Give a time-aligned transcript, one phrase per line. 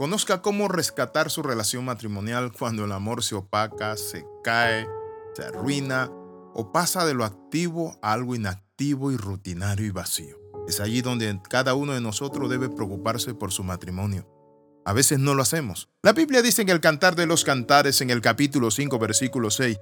[0.00, 4.88] Conozca cómo rescatar su relación matrimonial cuando el amor se opaca, se cae,
[5.34, 6.10] se arruina
[6.54, 10.38] o pasa de lo activo a algo inactivo y rutinario y vacío.
[10.66, 14.26] Es allí donde cada uno de nosotros debe preocuparse por su matrimonio.
[14.86, 15.90] A veces no lo hacemos.
[16.02, 19.78] La Biblia dice en el Cantar de los Cantares, en el capítulo 5, versículo 6,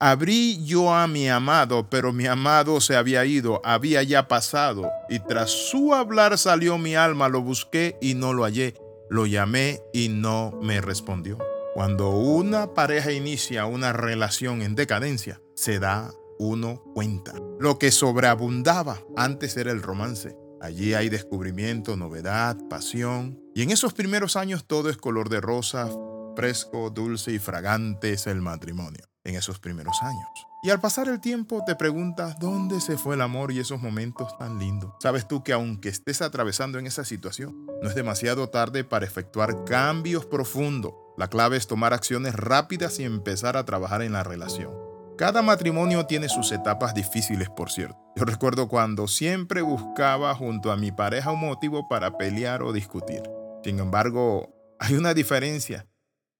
[0.00, 5.18] Abrí yo a mi amado, pero mi amado se había ido, había ya pasado, y
[5.18, 8.72] tras su hablar salió mi alma, lo busqué y no lo hallé,
[9.10, 11.38] lo llamé y no me respondió.
[11.74, 17.34] Cuando una pareja inicia una relación en decadencia, se da uno cuenta.
[17.60, 20.36] Lo que sobreabundaba antes era el romance.
[20.60, 23.40] Allí hay descubrimiento, novedad, pasión.
[23.54, 25.88] Y en esos primeros años todo es color de rosa,
[26.34, 30.47] fresco, dulce y fragante es el matrimonio en esos primeros años.
[30.60, 34.36] Y al pasar el tiempo te preguntas dónde se fue el amor y esos momentos
[34.38, 34.92] tan lindos.
[35.00, 39.64] Sabes tú que aunque estés atravesando en esa situación, no es demasiado tarde para efectuar
[39.64, 40.94] cambios profundos.
[41.16, 44.72] La clave es tomar acciones rápidas y empezar a trabajar en la relación.
[45.16, 47.96] Cada matrimonio tiene sus etapas difíciles, por cierto.
[48.16, 53.22] Yo recuerdo cuando siempre buscaba junto a mi pareja un motivo para pelear o discutir.
[53.62, 55.86] Sin embargo, hay una diferencia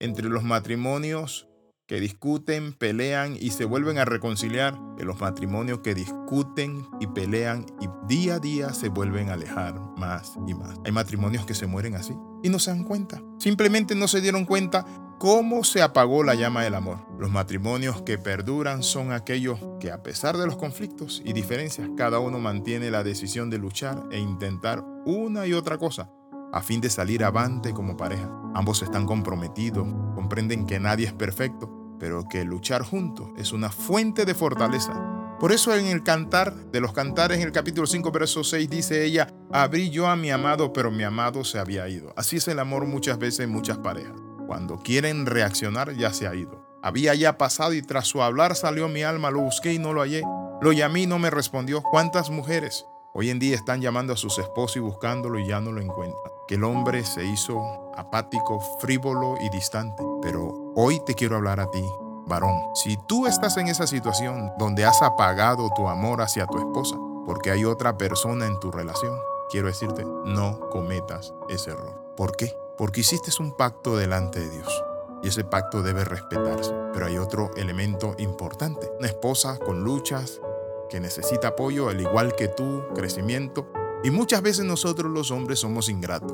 [0.00, 1.48] entre los matrimonios
[1.88, 7.64] que discuten, pelean y se vuelven a reconciliar, que los matrimonios que discuten y pelean
[7.80, 10.76] y día a día se vuelven a alejar más y más.
[10.84, 13.22] Hay matrimonios que se mueren así y no se dan cuenta.
[13.38, 14.84] Simplemente no se dieron cuenta
[15.18, 17.06] cómo se apagó la llama del amor.
[17.18, 22.18] Los matrimonios que perduran son aquellos que a pesar de los conflictos y diferencias, cada
[22.18, 26.10] uno mantiene la decisión de luchar e intentar una y otra cosa
[26.52, 28.30] a fin de salir avante como pareja.
[28.54, 34.24] Ambos están comprometidos, comprenden que nadie es perfecto pero que luchar juntos es una fuente
[34.24, 34.92] de fortaleza.
[35.38, 39.04] Por eso en el cantar de los cantares, en el capítulo 5, verso 6, dice
[39.04, 42.12] ella, abrí yo a mi amado, pero mi amado se había ido.
[42.16, 44.14] Así es el amor muchas veces en muchas parejas.
[44.48, 46.66] Cuando quieren reaccionar, ya se ha ido.
[46.82, 50.00] Había ya pasado y tras su hablar salió mi alma, lo busqué y no lo
[50.00, 50.22] hallé.
[50.60, 51.82] Lo llamé y no me respondió.
[51.82, 52.84] ¿Cuántas mujeres
[53.14, 56.32] hoy en día están llamando a sus esposos y buscándolo y ya no lo encuentran?
[56.48, 60.02] Que el hombre se hizo apático, frívolo y distante.
[60.22, 61.84] Pero Hoy te quiero hablar a ti,
[62.28, 62.54] varón.
[62.76, 66.96] Si tú estás en esa situación donde has apagado tu amor hacia tu esposa
[67.26, 69.18] porque hay otra persona en tu relación,
[69.50, 72.00] quiero decirte, no cometas ese error.
[72.16, 72.56] ¿Por qué?
[72.76, 74.84] Porque hiciste un pacto delante de Dios
[75.20, 76.72] y ese pacto debe respetarse.
[76.92, 78.88] Pero hay otro elemento importante.
[79.00, 80.40] Una esposa con luchas,
[80.88, 83.66] que necesita apoyo, al igual que tú, crecimiento.
[84.04, 86.32] Y muchas veces nosotros los hombres somos ingratos.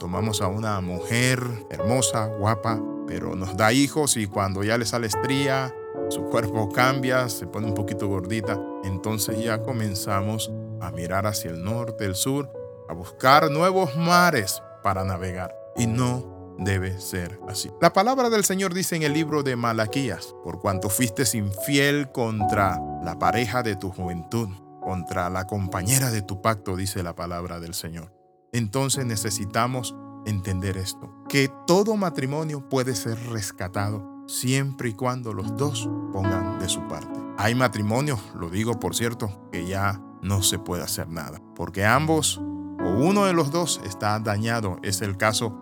[0.00, 5.06] Tomamos a una mujer hermosa, guapa, pero nos da hijos y cuando ya le sale
[5.06, 5.74] estría,
[6.08, 11.62] su cuerpo cambia, se pone un poquito gordita, entonces ya comenzamos a mirar hacia el
[11.62, 12.50] norte, el sur,
[12.88, 15.54] a buscar nuevos mares para navegar.
[15.76, 17.70] Y no debe ser así.
[17.80, 22.80] La palabra del Señor dice en el libro de Malaquías, por cuanto fuiste infiel contra
[23.02, 24.48] la pareja de tu juventud,
[24.80, 28.12] contra la compañera de tu pacto, dice la palabra del Señor.
[28.52, 29.94] Entonces necesitamos
[30.24, 36.68] entender esto, que todo matrimonio puede ser rescatado siempre y cuando los dos pongan de
[36.68, 37.18] su parte.
[37.38, 42.38] Hay matrimonios, lo digo por cierto, que ya no se puede hacer nada, porque ambos
[42.38, 44.78] o uno de los dos está dañado.
[44.82, 45.56] Es el caso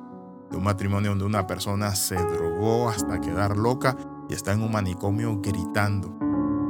[0.50, 3.96] de un matrimonio donde una persona se drogó hasta quedar loca
[4.28, 6.18] y está en un manicomio gritando.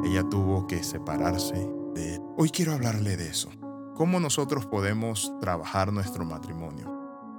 [0.05, 2.23] Ella tuvo que separarse de él.
[2.37, 3.51] Hoy quiero hablarle de eso.
[3.95, 6.94] ¿Cómo nosotros podemos trabajar nuestro matrimonio?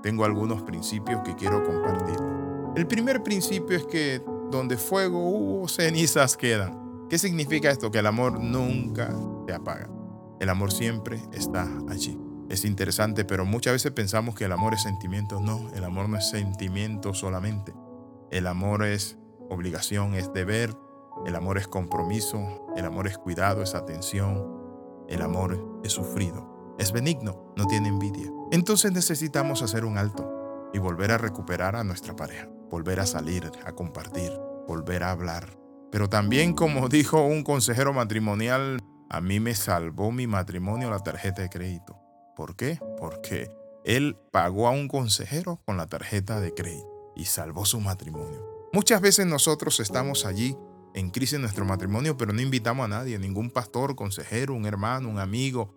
[0.06, 2.16] Tengo algunos principios que quiero compartir.
[2.76, 4.22] El primer principio es que
[4.52, 7.08] donde fuego hubo, cenizas quedan.
[7.10, 7.90] ¿Qué significa esto?
[7.90, 9.12] Que el amor nunca
[9.48, 9.90] se apaga.
[10.40, 12.20] El amor siempre está allí.
[12.50, 15.40] Es interesante, pero muchas veces pensamos que el amor es sentimiento.
[15.40, 17.74] No, el amor no es sentimiento solamente.
[18.30, 19.18] El amor es
[19.50, 20.78] obligación, es deber.
[21.26, 22.68] El amor es compromiso.
[22.78, 24.46] El amor es cuidado, es atención.
[25.10, 26.55] El amor es sufrido.
[26.78, 28.32] Es benigno, no tiene envidia.
[28.52, 33.50] Entonces necesitamos hacer un alto y volver a recuperar a nuestra pareja, volver a salir,
[33.66, 34.32] a compartir,
[34.68, 35.58] volver a hablar.
[35.92, 41.42] Pero también, como dijo un consejero matrimonial, a mí me salvó mi matrimonio la tarjeta
[41.42, 41.98] de crédito.
[42.36, 42.80] ¿Por qué?
[43.00, 43.50] Porque
[43.86, 48.44] él pagó a un consejero con la tarjeta de crédito y salvó su matrimonio.
[48.74, 50.58] Muchas veces nosotros estamos allí
[50.94, 55.08] en crisis en nuestro matrimonio, pero no invitamos a nadie, ningún pastor, consejero, un hermano,
[55.08, 55.74] un amigo,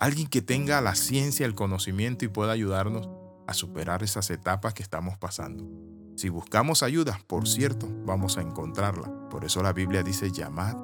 [0.00, 3.08] alguien que tenga la ciencia, el conocimiento y pueda ayudarnos
[3.46, 5.68] a superar esas etapas que estamos pasando.
[6.16, 9.28] Si buscamos ayuda, por cierto, vamos a encontrarla.
[9.30, 10.76] Por eso la Biblia dice llamad,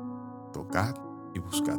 [0.53, 0.95] tocad
[1.35, 1.79] y buscad.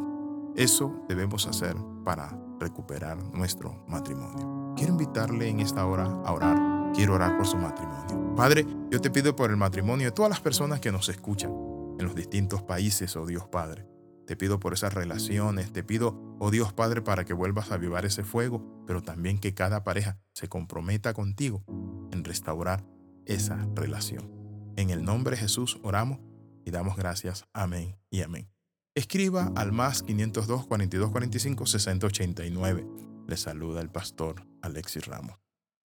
[0.54, 4.74] Eso debemos hacer para recuperar nuestro matrimonio.
[4.76, 8.34] Quiero invitarle en esta hora a orar quiero orar por su matrimonio.
[8.34, 11.50] Padre, yo te pido por el matrimonio de todas las personas que nos escuchan
[11.98, 13.86] en los distintos países, oh Dios Padre.
[14.28, 18.04] Te pido por esas relaciones, te pido, oh Dios Padre, para que vuelvas a avivar
[18.04, 21.64] ese fuego, pero también que cada pareja se comprometa contigo
[22.12, 22.84] en restaurar
[23.24, 24.30] esa relación.
[24.76, 26.20] En el nombre de Jesús oramos
[26.66, 27.46] y damos gracias.
[27.54, 28.50] Amén y amén.
[28.94, 32.86] Escriba al más 502 42 45 60 89.
[33.26, 35.38] Le saluda el pastor Alexis Ramos.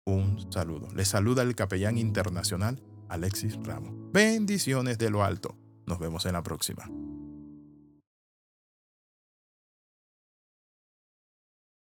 [0.06, 0.88] Un saludo.
[0.94, 3.92] Le saluda el capellán internacional Alexis Ramos.
[4.10, 5.54] Bendiciones de lo alto.
[5.86, 6.88] Nos vemos en la próxima.